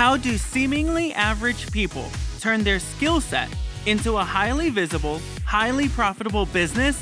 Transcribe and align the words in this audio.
How 0.00 0.16
do 0.16 0.38
seemingly 0.38 1.12
average 1.12 1.70
people 1.72 2.08
turn 2.40 2.64
their 2.64 2.78
skill 2.78 3.20
set 3.20 3.50
into 3.84 4.16
a 4.16 4.24
highly 4.24 4.70
visible, 4.70 5.20
highly 5.44 5.90
profitable 5.90 6.46
business? 6.46 6.98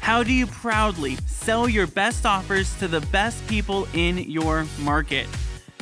How 0.00 0.22
do 0.22 0.30
you 0.30 0.46
proudly 0.46 1.16
sell 1.24 1.70
your 1.70 1.86
best 1.86 2.26
offers 2.26 2.76
to 2.80 2.86
the 2.86 3.00
best 3.00 3.46
people 3.46 3.88
in 3.94 4.18
your 4.18 4.66
market? 4.80 5.26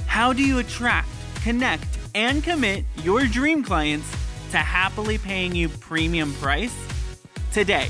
How 0.07 0.33
do 0.33 0.45
you 0.45 0.61
attract, 0.61 1.09
connect, 1.43 1.98
and 2.15 2.45
commit 2.45 2.85
your 3.03 3.25
dream 3.25 3.65
clients 3.65 4.09
to 4.53 4.59
happily 4.59 5.19
paying 5.19 5.53
you 5.57 5.69
premium 5.69 6.33
price? 6.35 6.77
Today, 7.51 7.89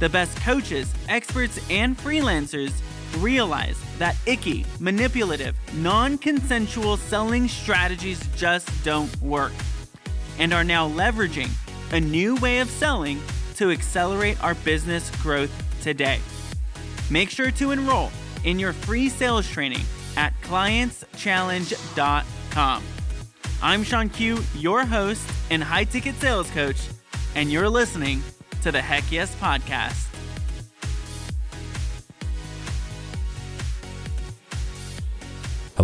the 0.00 0.08
best 0.08 0.34
coaches, 0.38 0.90
experts, 1.10 1.60
and 1.68 1.94
freelancers 1.98 2.72
realize 3.18 3.78
that 4.02 4.16
icky, 4.26 4.66
manipulative, 4.80 5.54
non 5.74 6.18
consensual 6.18 6.96
selling 6.96 7.46
strategies 7.46 8.18
just 8.34 8.68
don't 8.82 9.16
work 9.22 9.52
and 10.40 10.52
are 10.52 10.64
now 10.64 10.88
leveraging 10.88 11.48
a 11.92 12.00
new 12.00 12.34
way 12.36 12.58
of 12.58 12.68
selling 12.68 13.20
to 13.54 13.70
accelerate 13.70 14.42
our 14.42 14.56
business 14.56 15.08
growth 15.22 15.52
today. 15.82 16.18
Make 17.12 17.30
sure 17.30 17.52
to 17.52 17.70
enroll 17.70 18.10
in 18.42 18.58
your 18.58 18.72
free 18.72 19.08
sales 19.08 19.48
training 19.48 19.84
at 20.16 20.32
clientschallenge.com. 20.42 22.82
I'm 23.62 23.84
Shawn 23.84 24.08
Q, 24.08 24.42
your 24.56 24.84
host 24.84 25.24
and 25.48 25.62
high 25.62 25.84
ticket 25.84 26.16
sales 26.16 26.50
coach, 26.50 26.88
and 27.36 27.52
you're 27.52 27.68
listening 27.68 28.20
to 28.62 28.72
the 28.72 28.82
Heck 28.82 29.12
Yes 29.12 29.32
Podcast. 29.36 30.08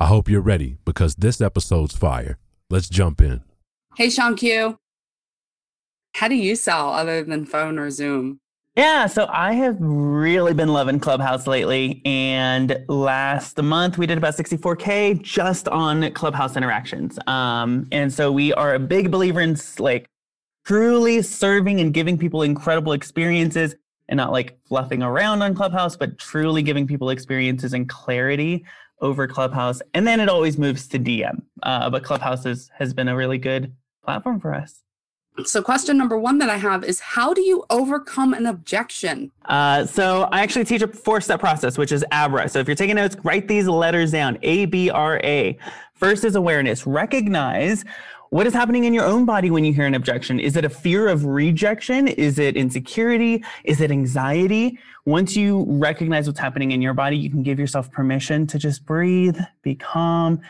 I 0.00 0.06
hope 0.06 0.30
you're 0.30 0.40
ready 0.40 0.78
because 0.86 1.16
this 1.16 1.42
episode's 1.42 1.94
fire. 1.94 2.38
Let's 2.70 2.88
jump 2.88 3.20
in. 3.20 3.42
Hey, 3.98 4.08
Shawn 4.08 4.34
Q. 4.34 4.78
How 6.14 6.26
do 6.26 6.36
you 6.36 6.56
sell 6.56 6.88
other 6.88 7.22
than 7.22 7.44
phone 7.44 7.78
or 7.78 7.90
Zoom? 7.90 8.40
Yeah, 8.76 9.06
so 9.08 9.28
I 9.30 9.52
have 9.52 9.76
really 9.78 10.54
been 10.54 10.70
loving 10.70 11.00
Clubhouse 11.00 11.46
lately. 11.46 12.00
And 12.06 12.82
last 12.88 13.60
month 13.60 13.98
we 13.98 14.06
did 14.06 14.16
about 14.16 14.36
64K 14.36 15.20
just 15.20 15.68
on 15.68 16.10
Clubhouse 16.12 16.56
interactions. 16.56 17.18
Um, 17.26 17.86
and 17.92 18.10
so 18.10 18.32
we 18.32 18.54
are 18.54 18.74
a 18.74 18.78
big 18.78 19.10
believer 19.10 19.42
in 19.42 19.58
like 19.78 20.08
truly 20.64 21.20
serving 21.20 21.78
and 21.78 21.92
giving 21.92 22.16
people 22.16 22.40
incredible 22.40 22.92
experiences 22.92 23.74
and 24.08 24.16
not 24.16 24.32
like 24.32 24.58
fluffing 24.66 25.02
around 25.02 25.42
on 25.42 25.54
Clubhouse, 25.54 25.94
but 25.94 26.18
truly 26.18 26.62
giving 26.62 26.86
people 26.86 27.10
experiences 27.10 27.74
and 27.74 27.86
clarity 27.86 28.64
over 29.00 29.26
Clubhouse. 29.26 29.80
And 29.94 30.06
then 30.06 30.20
it 30.20 30.28
always 30.28 30.58
moves 30.58 30.86
to 30.88 30.98
DM. 30.98 31.42
Uh, 31.62 31.90
but 31.90 32.04
Clubhouse 32.04 32.46
is, 32.46 32.70
has 32.78 32.92
been 32.92 33.08
a 33.08 33.16
really 33.16 33.38
good 33.38 33.72
platform 34.04 34.40
for 34.40 34.54
us. 34.54 34.82
So, 35.44 35.62
question 35.62 35.96
number 35.96 36.18
one 36.18 36.38
that 36.38 36.50
I 36.50 36.56
have 36.56 36.84
is 36.84 37.00
how 37.00 37.32
do 37.32 37.40
you 37.40 37.64
overcome 37.70 38.34
an 38.34 38.46
objection? 38.46 39.30
Uh, 39.46 39.86
so, 39.86 40.28
I 40.32 40.42
actually 40.42 40.64
teach 40.64 40.82
a 40.82 40.88
four 40.88 41.20
step 41.20 41.40
process, 41.40 41.78
which 41.78 41.92
is 41.92 42.04
ABRA. 42.10 42.48
So, 42.48 42.58
if 42.58 42.66
you're 42.66 42.74
taking 42.74 42.96
notes, 42.96 43.16
write 43.22 43.48
these 43.48 43.66
letters 43.68 44.10
down 44.10 44.38
A 44.42 44.66
B 44.66 44.90
R 44.90 45.18
A. 45.22 45.56
First 45.94 46.24
is 46.24 46.34
awareness. 46.34 46.86
Recognize 46.86 47.84
what 48.30 48.46
is 48.46 48.54
happening 48.54 48.84
in 48.84 48.94
your 48.94 49.04
own 49.04 49.24
body 49.24 49.50
when 49.50 49.64
you 49.64 49.72
hear 49.72 49.86
an 49.86 49.94
objection? 49.94 50.38
Is 50.38 50.56
it 50.56 50.64
a 50.64 50.68
fear 50.68 51.08
of 51.08 51.24
rejection? 51.24 52.06
Is 52.06 52.38
it 52.38 52.56
insecurity? 52.56 53.44
Is 53.64 53.80
it 53.80 53.90
anxiety? 53.90 54.78
Once 55.04 55.36
you 55.36 55.66
recognize 55.68 56.28
what's 56.28 56.38
happening 56.38 56.70
in 56.70 56.80
your 56.80 56.94
body, 56.94 57.16
you 57.16 57.28
can 57.28 57.42
give 57.42 57.58
yourself 57.58 57.90
permission 57.90 58.46
to 58.46 58.58
just 58.58 58.86
breathe, 58.86 59.36
be 59.62 59.74
calm, 59.74 60.40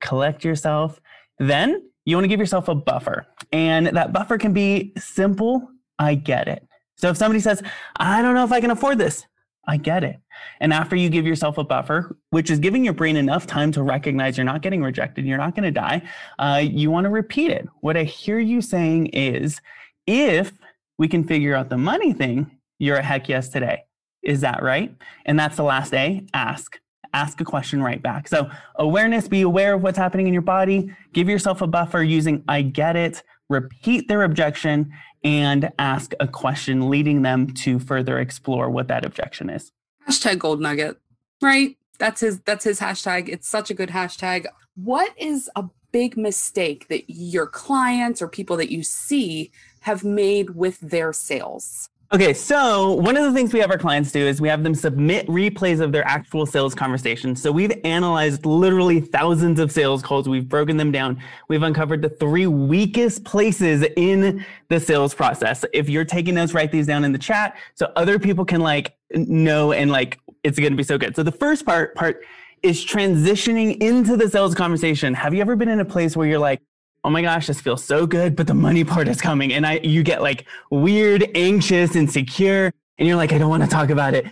collect 0.00 0.44
yourself. 0.44 1.00
Then 1.38 1.88
you 2.04 2.16
want 2.16 2.24
to 2.24 2.28
give 2.28 2.40
yourself 2.40 2.66
a 2.66 2.74
buffer. 2.74 3.24
And 3.52 3.86
that 3.86 4.12
buffer 4.12 4.36
can 4.36 4.52
be 4.52 4.92
simple. 4.98 5.70
I 5.96 6.16
get 6.16 6.48
it. 6.48 6.66
So 6.96 7.10
if 7.10 7.16
somebody 7.16 7.38
says, 7.38 7.62
I 7.96 8.20
don't 8.20 8.34
know 8.34 8.44
if 8.44 8.50
I 8.50 8.60
can 8.60 8.72
afford 8.72 8.98
this, 8.98 9.26
I 9.68 9.76
get 9.76 10.02
it. 10.02 10.18
And 10.60 10.72
after 10.72 10.96
you 10.96 11.10
give 11.10 11.26
yourself 11.26 11.58
a 11.58 11.64
buffer, 11.64 12.16
which 12.30 12.50
is 12.50 12.58
giving 12.58 12.84
your 12.84 12.94
brain 12.94 13.16
enough 13.16 13.46
time 13.46 13.70
to 13.72 13.82
recognize 13.82 14.38
you're 14.38 14.44
not 14.44 14.62
getting 14.62 14.82
rejected, 14.82 15.26
you're 15.26 15.38
not 15.38 15.54
going 15.54 15.64
to 15.64 15.70
die, 15.70 16.02
uh, 16.38 16.62
you 16.64 16.90
want 16.90 17.04
to 17.04 17.10
repeat 17.10 17.50
it. 17.50 17.68
What 17.80 17.96
I 17.96 18.04
hear 18.04 18.38
you 18.38 18.62
saying 18.62 19.08
is 19.08 19.60
if 20.06 20.52
we 20.96 21.06
can 21.06 21.22
figure 21.22 21.54
out 21.54 21.68
the 21.68 21.76
money 21.76 22.14
thing, 22.14 22.50
you're 22.78 22.96
a 22.96 23.02
heck 23.02 23.28
yes 23.28 23.50
today. 23.50 23.84
Is 24.22 24.40
that 24.40 24.62
right? 24.62 24.96
And 25.26 25.38
that's 25.38 25.56
the 25.56 25.64
last 25.64 25.92
A 25.92 26.24
ask. 26.32 26.80
Ask 27.12 27.40
a 27.40 27.44
question 27.44 27.82
right 27.82 28.02
back. 28.02 28.28
So, 28.28 28.50
awareness, 28.76 29.28
be 29.28 29.42
aware 29.42 29.74
of 29.74 29.82
what's 29.82 29.96
happening 29.96 30.26
in 30.26 30.32
your 30.32 30.42
body, 30.42 30.94
give 31.12 31.28
yourself 31.28 31.62
a 31.62 31.66
buffer 31.66 32.02
using 32.02 32.44
I 32.48 32.62
get 32.62 32.96
it, 32.96 33.22
repeat 33.48 34.08
their 34.08 34.22
objection, 34.22 34.92
and 35.24 35.72
ask 35.78 36.12
a 36.20 36.28
question, 36.28 36.88
leading 36.88 37.22
them 37.22 37.52
to 37.52 37.78
further 37.78 38.18
explore 38.18 38.70
what 38.70 38.88
that 38.88 39.04
objection 39.04 39.50
is. 39.50 39.72
Hashtag 40.08 40.38
gold 40.38 40.60
nugget, 40.60 40.96
right? 41.42 41.76
That's 41.98 42.20
his 42.20 42.40
that's 42.40 42.64
his 42.64 42.80
hashtag. 42.80 43.28
It's 43.28 43.48
such 43.48 43.70
a 43.70 43.74
good 43.74 43.90
hashtag. 43.90 44.46
What 44.76 45.12
is 45.18 45.50
a 45.56 45.64
big 45.90 46.16
mistake 46.16 46.86
that 46.88 47.04
your 47.08 47.46
clients 47.46 48.22
or 48.22 48.28
people 48.28 48.56
that 48.58 48.70
you 48.70 48.82
see 48.82 49.50
have 49.80 50.04
made 50.04 50.50
with 50.50 50.78
their 50.80 51.12
sales? 51.12 51.88
Okay, 52.10 52.32
so 52.32 52.94
one 52.94 53.18
of 53.18 53.24
the 53.24 53.34
things 53.34 53.52
we 53.52 53.60
have 53.60 53.70
our 53.70 53.76
clients 53.76 54.10
do 54.10 54.20
is 54.20 54.40
we 54.40 54.48
have 54.48 54.62
them 54.62 54.74
submit 54.74 55.26
replays 55.26 55.78
of 55.78 55.92
their 55.92 56.06
actual 56.08 56.46
sales 56.46 56.74
conversations. 56.74 57.42
So 57.42 57.52
we've 57.52 57.72
analyzed 57.84 58.46
literally 58.46 58.98
thousands 58.98 59.60
of 59.60 59.70
sales 59.70 60.00
calls. 60.02 60.26
We've 60.26 60.48
broken 60.48 60.78
them 60.78 60.90
down. 60.90 61.22
We've 61.48 61.62
uncovered 61.62 62.00
the 62.00 62.08
three 62.08 62.46
weakest 62.46 63.24
places 63.24 63.84
in 63.98 64.42
the 64.70 64.80
sales 64.80 65.12
process. 65.12 65.66
If 65.74 65.90
you're 65.90 66.06
taking 66.06 66.36
notes, 66.36 66.54
write 66.54 66.72
these 66.72 66.86
down 66.86 67.04
in 67.04 67.12
the 67.12 67.18
chat 67.18 67.58
so 67.74 67.92
other 67.94 68.18
people 68.18 68.46
can 68.46 68.62
like 68.62 68.96
know 69.10 69.72
and 69.72 69.90
like 69.90 70.18
it's 70.42 70.58
going 70.58 70.72
to 70.72 70.78
be 70.78 70.84
so 70.84 70.96
good. 70.96 71.14
So 71.14 71.22
the 71.22 71.30
first 71.30 71.66
part 71.66 71.94
part 71.94 72.24
is 72.62 72.86
transitioning 72.86 73.82
into 73.82 74.16
the 74.16 74.30
sales 74.30 74.54
conversation. 74.54 75.12
Have 75.12 75.34
you 75.34 75.42
ever 75.42 75.56
been 75.56 75.68
in 75.68 75.80
a 75.80 75.84
place 75.84 76.16
where 76.16 76.26
you're 76.26 76.38
like, 76.38 76.62
oh 77.04 77.10
my 77.10 77.22
gosh, 77.22 77.46
this 77.46 77.60
feels 77.60 77.84
so 77.84 78.06
good, 78.06 78.36
but 78.36 78.46
the 78.46 78.54
money 78.54 78.84
part 78.84 79.08
is 79.08 79.20
coming. 79.20 79.52
And 79.52 79.66
I, 79.66 79.80
you 79.82 80.02
get 80.02 80.22
like 80.22 80.46
weird, 80.70 81.30
anxious, 81.34 81.96
insecure, 81.96 82.72
and 82.98 83.06
you're 83.06 83.16
like, 83.16 83.32
I 83.32 83.38
don't 83.38 83.50
want 83.50 83.62
to 83.62 83.68
talk 83.68 83.90
about 83.90 84.14
it, 84.14 84.26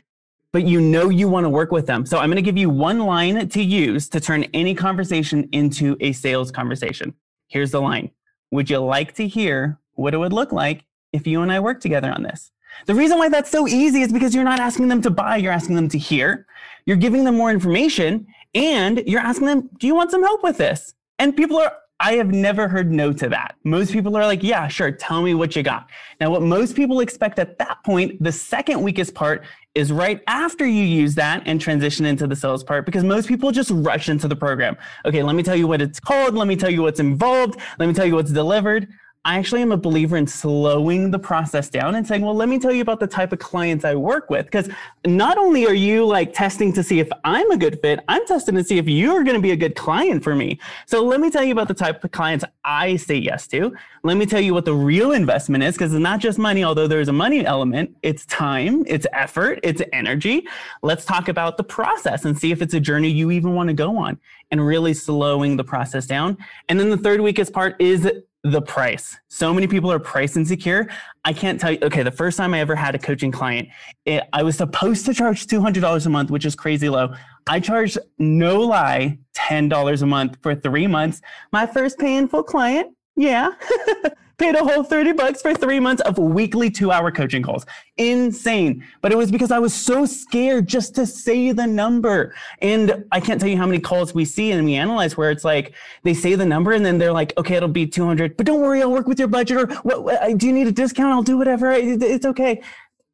but 0.53 0.65
you 0.65 0.81
know 0.81 1.09
you 1.09 1.29
want 1.29 1.45
to 1.45 1.51
work 1.51 1.71
with 1.71 1.87
them. 1.87 2.05
So 2.05 2.19
I'm 2.19 2.29
going 2.29 2.37
to 2.37 2.43
give 2.43 2.57
you 2.57 2.69
one 2.69 3.01
line 3.01 3.49
to 3.49 3.63
use 3.63 4.09
to 4.11 4.21
turn 4.21 4.45
any 4.53 4.75
conversation 4.75 5.49
into 5.53 5.97
a 6.01 6.13
sales 6.13 6.51
conversation. 6.51 7.15
Here's 7.49 7.71
the 7.71 7.81
line. 7.81 8.11
Would 8.51 8.71
you 8.71 8.79
like 8.79 9.15
to 9.15 9.29
hear 9.29 9.79
what 9.95 10.15
it 10.15 10.19
would 10.19 10.33
look 10.33 10.53
like 10.53 10.85
if 11.13 11.27
you 11.27 11.43
and 11.43 11.53
I 11.53 11.61
work 11.61 11.81
together 11.81 12.11
on 12.11 12.23
this? 12.23 12.51
The 12.87 12.95
reason 12.95 13.19
why 13.19 13.29
that's 13.29 13.51
so 13.51 13.67
easy 13.67 14.03
is 14.03 14.13
because 14.13 14.35
you're 14.35 14.45
not 14.45 14.61
asking 14.61 14.89
them 14.89 15.01
to 15.03 15.11
buy, 15.11 15.37
you're 15.37 15.53
asking 15.53 15.77
them 15.77 15.89
to 15.89 15.99
hear. 15.99 16.47
You're 16.85 16.97
giving 16.97 17.25
them 17.25 17.37
more 17.37 17.51
information 17.51 18.27
and 18.55 19.03
you're 19.07 19.21
asking 19.21 19.47
them, 19.47 19.71
do 19.79 19.87
you 19.87 19.95
want 19.95 20.11
some 20.11 20.23
help 20.23 20.43
with 20.43 20.59
this? 20.59 20.95
And 21.19 21.37
people 21.37 21.57
are 21.57 21.73
I 21.99 22.15
have 22.15 22.31
never 22.31 22.69
heard 22.69 22.93
no 22.93 23.13
to 23.15 23.29
that. 23.31 23.57
Most 23.65 23.93
people 23.93 24.17
are 24.17 24.27
like, 24.27 24.43
yeah, 24.43 24.69
sure, 24.69 24.91
tell 24.91 25.23
me 25.23 25.33
what 25.35 25.57
you 25.57 25.63
got. 25.63 25.89
Now, 26.21 26.31
what 26.31 26.43
most 26.43 26.77
people 26.77 27.01
expect 27.01 27.39
at 27.39 27.57
that 27.59 27.83
point, 27.85 28.23
the 28.23 28.33
second 28.33 28.83
weakest 28.83 29.15
part 29.15 29.45
is 29.75 29.91
right 29.93 30.21
after 30.27 30.67
you 30.67 30.83
use 30.83 31.15
that 31.15 31.43
and 31.47 31.59
transition 31.59 32.05
into 32.05 32.27
the 32.27 32.37
sales 32.37 32.63
part 32.63 32.85
because 32.85 33.03
most 33.03 33.29
people 33.29 33.51
just 33.51 33.71
rush 33.73 34.11
into 34.11 34.29
the 34.29 34.37
program. 34.37 34.77
Okay, 35.07 35.23
let 35.23 35.35
me 35.35 35.43
tell 35.43 35.57
you 35.57 35.67
what 35.67 35.81
it's 35.81 35.99
called. 35.99 36.35
Let 36.35 36.47
me 36.47 36.57
tell 36.57 36.71
you 36.71 36.83
what's 36.83 37.01
involved. 37.01 37.61
Let 37.79 37.87
me 37.87 37.95
tell 37.95 38.07
you 38.07 38.15
what's 38.15 38.33
delivered. 38.33 38.89
I 39.27 39.39
actually 39.39 39.61
am 39.61 39.73
a 39.73 39.77
believer 39.77 40.17
in 40.17 40.29
slowing 40.29 41.11
the 41.11 41.19
process 41.19 41.69
down 41.69 41.97
and 41.97 42.07
saying, 42.07 42.23
well, 42.23 42.33
let 42.33 42.49
me 42.49 42.61
tell 42.61 42.71
you 42.71 42.81
about 42.81 43.01
the 43.01 43.09
type 43.09 43.33
of 43.33 43.41
clients 43.41 43.85
I 43.85 43.97
work 43.97 44.31
with. 44.31 44.47
Because 44.47 44.69
not 45.05 45.37
only 45.37 45.67
are 45.67 45.75
you 45.75 46.07
like 46.07 46.33
testing 46.33 46.73
to 46.75 46.83
see 46.85 47.01
if 47.01 47.09
I'm 47.25 47.51
a 47.51 47.57
good 47.57 47.81
fit, 47.83 47.99
I'm 48.07 48.25
testing 48.25 48.55
to 48.55 48.63
see 48.63 48.79
if 48.79 48.89
you're 48.89 49.25
going 49.25 49.35
to 49.35 49.43
be 49.43 49.51
a 49.51 49.57
good 49.57 49.75
client 49.75 50.23
for 50.23 50.37
me. 50.37 50.61
So 50.87 51.03
let 51.05 51.19
me 51.19 51.29
tell 51.29 51.43
you 51.43 51.51
about 51.51 51.67
the 51.67 51.75
type 51.75 52.05
of 52.05 52.13
clients 52.13 52.45
I 52.65 52.95
say 52.95 53.17
yes 53.17 53.49
to. 53.49 53.75
Let 54.05 54.17
me 54.17 54.27
tell 54.27 54.41
you 54.41 54.55
what 54.55 54.65
the 54.65 54.75
real 54.75 55.11
investment 55.11 55.65
is, 55.65 55.75
because 55.75 55.93
it's 55.93 56.01
not 56.01 56.21
just 56.21 56.39
money, 56.39 56.63
although 56.63 56.87
there's 56.87 57.09
a 57.09 57.13
money 57.13 57.45
element, 57.45 57.97
it's 58.03 58.27
time, 58.27 58.85
it's 58.87 59.09
effort, 59.13 59.59
it's 59.65 59.83
energy. 59.93 60.47
Let's 60.83 61.05
talk 61.05 61.27
about 61.27 61.57
the 61.57 61.65
process 61.65 62.25
and 62.25 62.39
see 62.39 62.53
if 62.53 62.63
it's 62.63 62.75
a 62.75 62.81
journey 62.81 63.09
you 63.09 63.33
even 63.33 63.55
want 63.55 63.71
to 63.71 63.75
go 63.75 63.97
on 63.97 64.21
and 64.53 64.65
really 64.65 64.95
slowing 64.95 65.57
the 65.57 65.65
process 65.65 66.07
down. 66.07 66.39
And 66.69 66.79
then 66.79 66.91
the 66.91 66.97
third 66.97 67.21
weakest 67.21 67.53
part 67.53 67.75
is 67.81 68.09
the 68.51 68.63
price. 68.63 69.17
So 69.29 69.53
many 69.53 69.67
people 69.67 69.91
are 69.91 69.99
price 69.99 70.37
insecure. 70.37 70.89
I 71.25 71.33
can't 71.33 71.61
tell 71.61 71.73
you. 71.73 71.79
Okay, 71.83 72.03
the 72.03 72.11
first 72.11 72.37
time 72.37 72.55
I 72.55 72.61
ever 72.61 72.75
had 72.75 72.95
a 72.95 72.99
coaching 72.99 73.33
client, 73.33 73.69
it, 74.05 74.23
I 74.33 74.43
was 74.43 74.57
supposed 74.57 75.07
to 75.07 75.15
charge 75.15 75.47
$200 75.47 76.07
a 76.07 76.09
month, 76.09 76.31
which 76.31 76.45
is 76.45 76.55
crazy 76.55 76.89
low. 76.89 77.13
I 77.47 77.61
charged, 77.61 77.99
no 78.19 78.61
lie, 78.61 79.19
$10 79.35 80.03
a 80.03 80.07
month 80.07 80.39
for 80.43 80.55
three 80.55 80.87
months. 80.87 81.21
My 81.53 81.67
first 81.67 81.99
paying 81.99 82.29
full 82.29 82.43
client, 82.43 82.95
yeah. 83.17 83.51
paid 84.39 84.55
a 84.55 84.63
whole 84.63 84.83
30 84.83 85.13
bucks 85.13 85.41
for 85.41 85.55
three 85.55 85.81
months 85.81 86.03
of 86.03 86.19
weekly 86.19 86.71
two 86.71 86.93
hour 86.93 87.11
coaching 87.11 87.43
calls. 87.43 87.65
Insane. 87.97 88.85
But 89.01 89.13
it 89.13 89.17
was 89.17 89.31
because 89.31 89.51
I 89.51 89.59
was 89.59 89.73
so 89.73 90.05
scared 90.05 90.67
just 90.67 90.95
to 90.97 91.07
say 91.07 91.53
the 91.53 91.67
number. 91.67 92.35
And 92.61 93.05
I 93.13 93.21
can't 93.21 93.41
tell 93.41 93.49
you 93.49 93.57
how 93.57 93.67
many 93.67 93.81
calls 93.81 94.15
we 94.15 94.25
see 94.25 94.53
and 94.53 94.65
we 94.65 94.75
analyze 94.75 95.17
where 95.17 95.31
it's 95.31 95.45
like 95.45 95.75
they 96.03 96.15
say 96.15 96.35
the 96.35 96.45
number 96.45 96.73
and 96.73 96.85
then 96.85 96.99
they're 96.99 97.13
like, 97.13 97.33
okay, 97.39 97.57
it'll 97.57 97.69
be 97.69 97.87
200, 97.87 98.37
but 98.37 98.47
don't 98.47 98.61
worry, 98.61 98.83
I'll 98.83 98.93
work 98.93 99.07
with 99.07 99.19
your 99.19 99.29
budget 99.29 99.57
or 99.57 99.67
what, 99.79 100.05
what, 100.05 100.39
do 100.39 100.47
you 100.47 100.53
need 100.53 100.67
a 100.67 100.73
discount? 100.73 101.13
I'll 101.13 101.23
do 101.23 101.39
whatever. 101.39 101.73
It's 101.73 102.27
okay. 102.27 102.63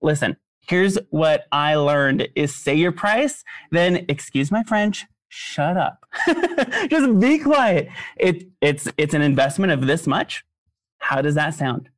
Listen, 0.00 0.36
here's 0.66 0.98
what 1.10 1.44
I 1.52 1.76
learned 1.76 2.28
is 2.34 2.54
say 2.54 2.74
your 2.74 2.92
price, 2.92 3.44
then 3.70 4.04
excuse 4.08 4.50
my 4.50 4.64
French, 4.64 5.06
shut 5.28 5.76
up. 5.76 6.04
Just 6.90 7.18
be 7.20 7.38
quiet. 7.38 7.88
It, 8.16 8.48
it's, 8.60 8.88
it's 8.98 9.14
an 9.14 9.22
investment 9.22 9.72
of 9.72 9.86
this 9.86 10.06
much. 10.06 10.44
How 11.02 11.20
does 11.20 11.34
that 11.34 11.54
sound? 11.54 11.90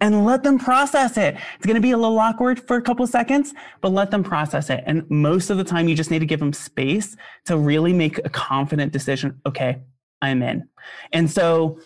And 0.00 0.26
let 0.26 0.42
them 0.42 0.58
process 0.58 1.16
it. 1.16 1.36
It's 1.56 1.64
going 1.64 1.76
to 1.76 1.80
be 1.80 1.92
a 1.92 1.96
little 1.96 2.18
awkward 2.18 2.60
for 2.60 2.76
a 2.76 2.82
couple 2.82 3.06
seconds, 3.06 3.54
but 3.80 3.92
let 3.92 4.10
them 4.10 4.22
process 4.22 4.68
it. 4.68 4.84
And 4.86 5.08
most 5.08 5.48
of 5.48 5.56
the 5.56 5.64
time, 5.64 5.88
you 5.88 5.94
just 5.94 6.10
need 6.10 6.18
to 6.18 6.26
give 6.26 6.40
them 6.40 6.52
space 6.52 7.16
to 7.46 7.56
really 7.56 7.94
make 7.94 8.18
a 8.18 8.28
confident 8.28 8.92
decision. 8.92 9.40
Okay, 9.46 9.78
I'm 10.20 10.42
in. 10.42 10.68
And 11.12 11.30
so 11.30 11.80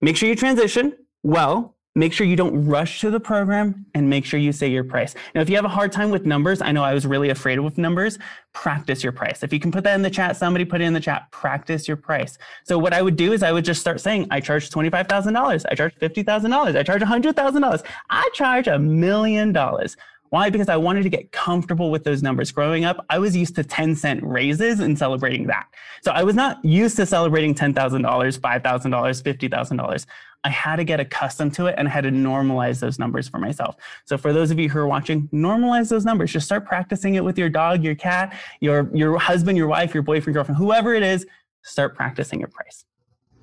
make 0.00 0.16
sure 0.16 0.28
you 0.28 0.36
transition 0.36 0.96
well 1.24 1.75
make 1.96 2.12
sure 2.12 2.26
you 2.26 2.36
don't 2.36 2.66
rush 2.66 3.00
to 3.00 3.10
the 3.10 3.18
program 3.18 3.86
and 3.94 4.08
make 4.08 4.24
sure 4.24 4.38
you 4.38 4.52
say 4.52 4.68
your 4.68 4.84
price. 4.84 5.14
Now, 5.34 5.40
if 5.40 5.48
you 5.48 5.56
have 5.56 5.64
a 5.64 5.68
hard 5.68 5.90
time 5.90 6.10
with 6.10 6.26
numbers, 6.26 6.60
I 6.60 6.70
know 6.70 6.84
I 6.84 6.92
was 6.92 7.06
really 7.06 7.30
afraid 7.30 7.58
with 7.58 7.78
numbers, 7.78 8.18
practice 8.52 9.02
your 9.02 9.12
price. 9.12 9.42
If 9.42 9.52
you 9.52 9.58
can 9.58 9.72
put 9.72 9.82
that 9.84 9.94
in 9.94 10.02
the 10.02 10.10
chat, 10.10 10.36
somebody 10.36 10.66
put 10.66 10.82
it 10.82 10.84
in 10.84 10.92
the 10.92 11.00
chat, 11.00 11.30
practice 11.32 11.88
your 11.88 11.96
price. 11.96 12.36
So 12.64 12.78
what 12.78 12.92
I 12.92 13.00
would 13.00 13.16
do 13.16 13.32
is 13.32 13.42
I 13.42 13.50
would 13.50 13.64
just 13.64 13.80
start 13.80 14.00
saying, 14.00 14.28
I 14.30 14.40
charge 14.40 14.68
$25,000. 14.68 15.64
I 15.70 15.74
charge 15.74 15.94
$50,000. 15.96 16.76
I 16.76 16.82
charge 16.82 17.02
$100,000. 17.02 17.82
I 18.10 18.30
charge 18.34 18.68
a 18.68 18.78
million 18.78 19.52
dollars. 19.52 19.96
Why? 20.30 20.50
Because 20.50 20.68
I 20.68 20.76
wanted 20.76 21.04
to 21.04 21.08
get 21.08 21.32
comfortable 21.32 21.90
with 21.90 22.04
those 22.04 22.22
numbers. 22.22 22.50
Growing 22.50 22.84
up, 22.84 23.04
I 23.08 23.18
was 23.18 23.36
used 23.36 23.54
to 23.56 23.64
10 23.64 23.94
cent 23.94 24.22
raises 24.22 24.80
and 24.80 24.98
celebrating 24.98 25.46
that. 25.46 25.66
So 26.02 26.10
I 26.10 26.24
was 26.24 26.34
not 26.34 26.62
used 26.64 26.96
to 26.96 27.06
celebrating 27.06 27.54
$10,000, 27.54 27.74
$5,000, 27.74 28.60
$50,000. 28.60 30.06
I 30.44 30.50
had 30.50 30.76
to 30.76 30.84
get 30.84 31.00
accustomed 31.00 31.54
to 31.54 31.66
it 31.66 31.74
and 31.76 31.88
I 31.88 31.90
had 31.90 32.04
to 32.04 32.10
normalize 32.10 32.80
those 32.80 32.98
numbers 32.98 33.28
for 33.28 33.38
myself. 33.38 33.76
So 34.04 34.16
for 34.16 34.32
those 34.32 34.50
of 34.50 34.58
you 34.58 34.68
who 34.68 34.78
are 34.78 34.86
watching, 34.86 35.28
normalize 35.32 35.88
those 35.88 36.04
numbers. 36.04 36.32
Just 36.32 36.46
start 36.46 36.64
practicing 36.64 37.16
it 37.16 37.24
with 37.24 37.36
your 37.38 37.48
dog, 37.48 37.82
your 37.82 37.94
cat, 37.94 38.36
your 38.60 38.88
your 38.94 39.18
husband, 39.18 39.58
your 39.58 39.66
wife, 39.66 39.92
your 39.94 40.02
boyfriend, 40.02 40.34
girlfriend, 40.34 40.58
whoever 40.58 40.94
it 40.94 41.02
is, 41.02 41.26
start 41.62 41.96
practicing 41.96 42.38
your 42.38 42.48
price. 42.48 42.84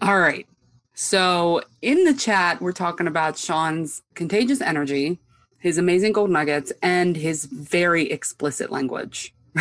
All 0.01 0.19
right. 0.19 0.47
So 0.93 1.61
in 1.81 2.03
the 2.03 2.13
chat, 2.13 2.61
we're 2.61 2.71
talking 2.71 3.07
about 3.07 3.37
Shawn's 3.37 4.03
contagious 4.13 4.61
energy, 4.61 5.19
his 5.57 5.77
amazing 5.77 6.13
gold 6.13 6.29
nuggets, 6.29 6.71
and 6.81 7.15
his 7.15 7.45
very 7.45 8.11
explicit 8.11 8.71
language. 8.71 9.33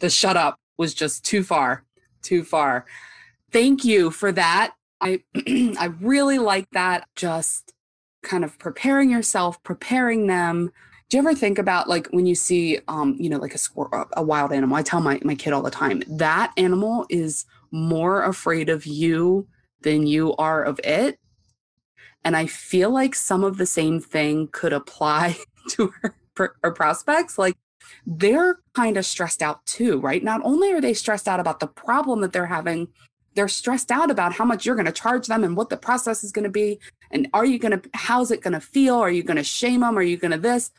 the 0.00 0.08
shut 0.08 0.36
up 0.36 0.60
was 0.76 0.94
just 0.94 1.24
too 1.24 1.42
far, 1.42 1.84
too 2.22 2.44
far. 2.44 2.86
Thank 3.50 3.84
you 3.84 4.10
for 4.10 4.30
that. 4.32 4.74
I 5.00 5.20
I 5.78 5.92
really 6.00 6.38
like 6.38 6.70
that 6.70 7.08
just 7.16 7.72
kind 8.22 8.44
of 8.44 8.58
preparing 8.58 9.10
yourself, 9.10 9.62
preparing 9.62 10.26
them. 10.26 10.72
Do 11.08 11.16
you 11.16 11.22
ever 11.22 11.34
think 11.34 11.58
about 11.58 11.88
like 11.88 12.08
when 12.08 12.26
you 12.26 12.34
see 12.34 12.80
um, 12.88 13.16
you 13.18 13.30
know, 13.30 13.38
like 13.38 13.54
a 13.54 13.58
squirrel, 13.58 14.06
a 14.16 14.22
wild 14.22 14.52
animal? 14.52 14.76
I 14.76 14.82
tell 14.82 15.00
my, 15.00 15.20
my 15.22 15.34
kid 15.34 15.52
all 15.52 15.62
the 15.62 15.70
time, 15.70 16.02
that 16.08 16.52
animal 16.56 17.06
is 17.08 17.44
more 17.70 18.22
afraid 18.22 18.68
of 18.68 18.86
you 18.86 19.46
than 19.82 20.06
you 20.06 20.34
are 20.36 20.64
of 20.64 20.80
it. 20.82 21.18
And 22.24 22.36
I 22.36 22.46
feel 22.46 22.90
like 22.90 23.14
some 23.14 23.44
of 23.44 23.56
the 23.56 23.66
same 23.66 24.00
thing 24.00 24.48
could 24.50 24.72
apply 24.72 25.36
to 25.70 25.92
our, 26.38 26.56
our 26.64 26.72
prospects. 26.72 27.38
Like 27.38 27.56
they're 28.04 28.58
kind 28.74 28.96
of 28.96 29.06
stressed 29.06 29.42
out 29.42 29.64
too, 29.66 30.00
right? 30.00 30.24
Not 30.24 30.40
only 30.44 30.72
are 30.72 30.80
they 30.80 30.94
stressed 30.94 31.28
out 31.28 31.38
about 31.38 31.60
the 31.60 31.68
problem 31.68 32.20
that 32.22 32.32
they're 32.32 32.46
having 32.46 32.88
they're 33.36 33.48
stressed 33.48 33.92
out 33.92 34.10
about 34.10 34.32
how 34.32 34.44
much 34.44 34.66
you're 34.66 34.74
going 34.74 34.86
to 34.86 34.92
charge 34.92 35.28
them 35.28 35.44
and 35.44 35.56
what 35.56 35.68
the 35.68 35.76
process 35.76 36.24
is 36.24 36.32
going 36.32 36.44
to 36.44 36.50
be. 36.50 36.80
And 37.10 37.28
are 37.32 37.44
you 37.44 37.58
going 37.58 37.78
to 37.78 37.90
how's 37.94 38.30
it 38.30 38.40
going 38.40 38.54
to 38.54 38.60
feel? 38.60 38.96
Are 38.96 39.10
you 39.10 39.22
going 39.22 39.36
to 39.36 39.44
shame 39.44 39.80
them? 39.80 39.96
Are 39.96 40.02
you 40.02 40.16
going 40.16 40.32
to 40.32 40.38
this? 40.38 40.72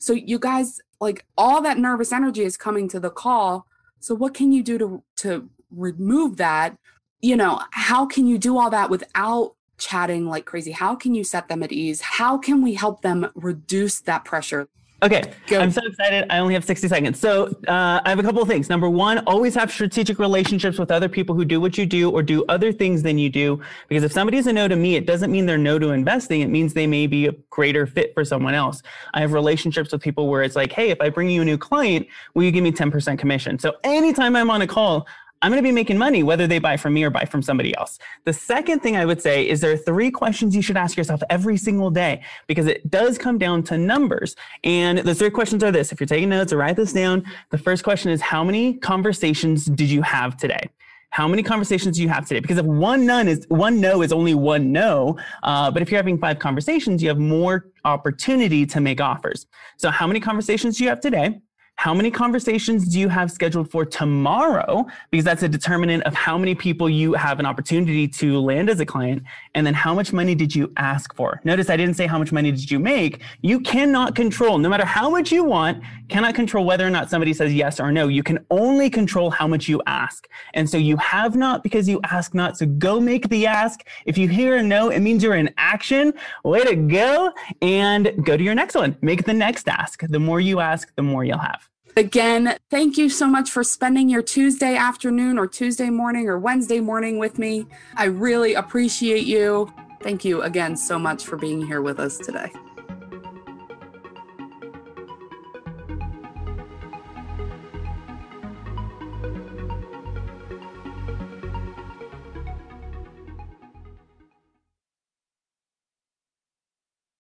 So 0.00 0.12
you 0.12 0.38
guys 0.38 0.80
like 1.00 1.24
all 1.36 1.62
that 1.62 1.78
nervous 1.78 2.10
energy 2.10 2.42
is 2.42 2.56
coming 2.56 2.88
to 2.88 2.98
the 2.98 3.10
call. 3.10 3.66
So 4.00 4.14
what 4.14 4.34
can 4.34 4.50
you 4.50 4.62
do 4.62 4.78
to 4.78 5.02
to 5.18 5.50
remove 5.70 6.38
that? 6.38 6.76
You 7.20 7.36
know 7.36 7.60
how 7.70 8.06
can 8.06 8.26
you 8.26 8.38
do 8.38 8.58
all 8.58 8.70
that 8.70 8.90
without 8.90 9.54
chatting 9.78 10.26
like 10.26 10.46
crazy? 10.46 10.72
How 10.72 10.96
can 10.96 11.14
you 11.14 11.22
set 11.22 11.48
them 11.48 11.62
at 11.62 11.72
ease? 11.72 12.00
How 12.00 12.38
can 12.38 12.62
we 12.62 12.74
help 12.74 13.02
them 13.02 13.30
reduce 13.34 14.00
that 14.00 14.24
pressure 14.24 14.68
Okay, 15.02 15.32
Go. 15.48 15.58
I'm 15.58 15.72
so 15.72 15.80
excited. 15.84 16.26
I 16.30 16.38
only 16.38 16.54
have 16.54 16.64
60 16.64 16.86
seconds. 16.86 17.18
So 17.18 17.46
uh, 17.66 18.00
I 18.04 18.08
have 18.08 18.20
a 18.20 18.22
couple 18.22 18.40
of 18.40 18.46
things. 18.46 18.68
Number 18.68 18.88
one, 18.88 19.18
always 19.26 19.52
have 19.56 19.72
strategic 19.72 20.20
relationships 20.20 20.78
with 20.78 20.92
other 20.92 21.08
people 21.08 21.34
who 21.34 21.44
do 21.44 21.60
what 21.60 21.76
you 21.76 21.86
do 21.86 22.08
or 22.08 22.22
do 22.22 22.44
other 22.48 22.72
things 22.72 23.02
than 23.02 23.18
you 23.18 23.28
do. 23.28 23.60
Because 23.88 24.04
if 24.04 24.12
somebody's 24.12 24.46
a 24.46 24.52
no 24.52 24.68
to 24.68 24.76
me, 24.76 24.94
it 24.94 25.04
doesn't 25.04 25.32
mean 25.32 25.44
they're 25.44 25.58
no 25.58 25.76
to 25.80 25.90
investing. 25.90 26.40
It 26.40 26.50
means 26.50 26.72
they 26.72 26.86
may 26.86 27.08
be 27.08 27.26
a 27.26 27.32
greater 27.50 27.84
fit 27.84 28.14
for 28.14 28.24
someone 28.24 28.54
else. 28.54 28.80
I 29.12 29.20
have 29.20 29.32
relationships 29.32 29.90
with 29.90 30.02
people 30.02 30.28
where 30.28 30.44
it's 30.44 30.54
like, 30.54 30.70
hey, 30.70 30.90
if 30.90 31.00
I 31.00 31.08
bring 31.08 31.28
you 31.28 31.42
a 31.42 31.44
new 31.44 31.58
client, 31.58 32.06
will 32.34 32.44
you 32.44 32.52
give 32.52 32.62
me 32.62 32.70
10% 32.70 33.18
commission? 33.18 33.58
So 33.58 33.74
anytime 33.82 34.36
I'm 34.36 34.50
on 34.50 34.62
a 34.62 34.68
call, 34.68 35.08
I'm 35.42 35.50
going 35.50 35.62
to 35.62 35.68
be 35.68 35.72
making 35.72 35.98
money 35.98 36.22
whether 36.22 36.46
they 36.46 36.60
buy 36.60 36.76
from 36.76 36.94
me 36.94 37.02
or 37.02 37.10
buy 37.10 37.24
from 37.24 37.42
somebody 37.42 37.76
else. 37.76 37.98
The 38.24 38.32
second 38.32 38.80
thing 38.80 38.96
I 38.96 39.04
would 39.04 39.20
say 39.20 39.48
is 39.48 39.60
there 39.60 39.72
are 39.72 39.76
three 39.76 40.10
questions 40.10 40.54
you 40.54 40.62
should 40.62 40.76
ask 40.76 40.96
yourself 40.96 41.20
every 41.30 41.56
single 41.56 41.90
day 41.90 42.22
because 42.46 42.66
it 42.68 42.88
does 42.88 43.18
come 43.18 43.38
down 43.38 43.64
to 43.64 43.76
numbers. 43.76 44.36
And 44.62 44.98
the 44.98 45.16
three 45.16 45.30
questions 45.30 45.64
are 45.64 45.72
this. 45.72 45.90
If 45.90 45.98
you're 45.98 46.06
taking 46.06 46.28
notes 46.28 46.52
or 46.52 46.58
write 46.58 46.76
this 46.76 46.92
down, 46.92 47.24
the 47.50 47.58
first 47.58 47.82
question 47.82 48.12
is 48.12 48.20
how 48.20 48.44
many 48.44 48.74
conversations 48.74 49.64
did 49.64 49.90
you 49.90 50.02
have 50.02 50.36
today? 50.36 50.70
How 51.10 51.26
many 51.26 51.42
conversations 51.42 51.96
do 51.96 52.02
you 52.02 52.08
have 52.08 52.26
today? 52.26 52.40
Because 52.40 52.56
if 52.56 52.64
one 52.64 53.04
none 53.04 53.26
is 53.26 53.44
one 53.48 53.80
no 53.80 54.00
is 54.00 54.12
only 54.12 54.34
one 54.34 54.72
no, 54.72 55.18
uh, 55.42 55.70
but 55.70 55.82
if 55.82 55.90
you're 55.90 55.98
having 55.98 56.16
five 56.16 56.38
conversations, 56.38 57.02
you 57.02 57.08
have 57.08 57.18
more 57.18 57.66
opportunity 57.84 58.64
to 58.64 58.80
make 58.80 58.98
offers. 58.98 59.46
So 59.76 59.90
how 59.90 60.06
many 60.06 60.20
conversations 60.20 60.78
do 60.78 60.84
you 60.84 60.88
have 60.88 61.00
today? 61.00 61.40
How 61.82 61.92
many 61.92 62.12
conversations 62.12 62.86
do 62.86 63.00
you 63.00 63.08
have 63.08 63.28
scheduled 63.28 63.68
for 63.68 63.84
tomorrow? 63.84 64.86
Because 65.10 65.24
that's 65.24 65.42
a 65.42 65.48
determinant 65.48 66.04
of 66.04 66.14
how 66.14 66.38
many 66.38 66.54
people 66.54 66.88
you 66.88 67.14
have 67.14 67.40
an 67.40 67.44
opportunity 67.44 68.06
to 68.06 68.38
land 68.38 68.70
as 68.70 68.78
a 68.78 68.86
client. 68.86 69.24
And 69.56 69.66
then 69.66 69.74
how 69.74 69.92
much 69.92 70.12
money 70.12 70.36
did 70.36 70.54
you 70.54 70.72
ask 70.76 71.12
for? 71.16 71.40
Notice 71.42 71.70
I 71.70 71.76
didn't 71.76 71.94
say 71.94 72.06
how 72.06 72.20
much 72.20 72.30
money 72.30 72.52
did 72.52 72.70
you 72.70 72.78
make. 72.78 73.22
You 73.40 73.58
cannot 73.58 74.14
control, 74.14 74.58
no 74.58 74.68
matter 74.68 74.84
how 74.84 75.10
much 75.10 75.32
you 75.32 75.42
want, 75.42 75.82
cannot 76.08 76.36
control 76.36 76.64
whether 76.64 76.86
or 76.86 76.90
not 76.90 77.10
somebody 77.10 77.34
says 77.34 77.52
yes 77.52 77.80
or 77.80 77.90
no. 77.90 78.06
You 78.06 78.22
can 78.22 78.46
only 78.52 78.88
control 78.88 79.30
how 79.30 79.48
much 79.48 79.66
you 79.68 79.82
ask. 79.86 80.28
And 80.54 80.70
so 80.70 80.76
you 80.76 80.96
have 80.98 81.34
not 81.34 81.64
because 81.64 81.88
you 81.88 81.98
ask 82.04 82.32
not. 82.32 82.56
So 82.56 82.66
go 82.66 83.00
make 83.00 83.28
the 83.28 83.44
ask. 83.48 83.84
If 84.06 84.16
you 84.16 84.28
hear 84.28 84.54
a 84.54 84.62
no, 84.62 84.90
it 84.90 85.00
means 85.00 85.20
you're 85.20 85.34
in 85.34 85.52
action. 85.56 86.14
Way 86.44 86.62
to 86.62 86.76
go. 86.76 87.32
And 87.60 88.24
go 88.24 88.36
to 88.36 88.42
your 88.42 88.54
next 88.54 88.76
one. 88.76 88.96
Make 89.00 89.24
the 89.24 89.34
next 89.34 89.66
ask. 89.66 90.00
The 90.08 90.20
more 90.20 90.38
you 90.40 90.60
ask, 90.60 90.94
the 90.94 91.02
more 91.02 91.24
you'll 91.24 91.38
have. 91.38 91.71
Again, 91.96 92.56
thank 92.70 92.96
you 92.96 93.10
so 93.10 93.26
much 93.26 93.50
for 93.50 93.62
spending 93.62 94.08
your 94.08 94.22
Tuesday 94.22 94.76
afternoon 94.76 95.38
or 95.38 95.46
Tuesday 95.46 95.90
morning 95.90 96.26
or 96.26 96.38
Wednesday 96.38 96.80
morning 96.80 97.18
with 97.18 97.38
me. 97.38 97.66
I 97.96 98.06
really 98.06 98.54
appreciate 98.54 99.26
you. 99.26 99.72
Thank 100.00 100.24
you 100.24 100.42
again 100.42 100.76
so 100.76 100.98
much 100.98 101.26
for 101.26 101.36
being 101.36 101.64
here 101.66 101.82
with 101.82 102.00
us 102.00 102.16
today. 102.16 102.50